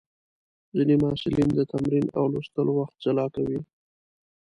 [0.75, 3.59] ځینې محصلین د تمرین او لوستلو وخت جلا کوي.